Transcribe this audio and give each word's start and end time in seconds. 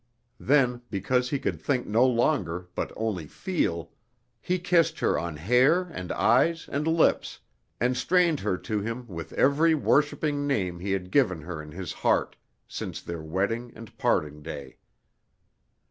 Then, 0.39 0.81
because 0.89 1.29
he 1.29 1.37
could 1.37 1.61
think 1.61 1.85
no 1.85 2.03
longer, 2.07 2.67
but 2.73 2.91
only 2.97 3.27
feel, 3.27 3.91
he 4.41 4.57
kissed 4.57 4.97
her 4.97 5.19
on 5.19 5.35
hair 5.35 5.83
and 5.83 6.11
eyes 6.13 6.67
and 6.71 6.87
lips, 6.87 7.37
and 7.79 7.95
strained 7.95 8.39
her 8.39 8.57
to 8.57 8.81
him 8.81 9.05
with 9.07 9.31
every 9.33 9.75
worshiping 9.75 10.47
name 10.47 10.79
he 10.79 10.93
had 10.93 11.11
given 11.11 11.41
her 11.41 11.61
in 11.61 11.71
his 11.71 11.93
heart 11.93 12.35
since 12.67 12.99
their 12.99 13.21
wedding 13.21 13.73
and 13.75 13.95
parting 13.99 14.41
day. 14.41 14.77